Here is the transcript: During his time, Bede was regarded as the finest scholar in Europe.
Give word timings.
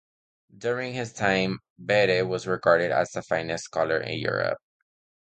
During 0.57 0.93
his 0.93 1.13
time, 1.13 1.59
Bede 1.77 2.27
was 2.27 2.47
regarded 2.47 2.89
as 2.91 3.11
the 3.11 3.21
finest 3.21 3.65
scholar 3.65 3.99
in 3.99 4.17
Europe. 4.17 4.57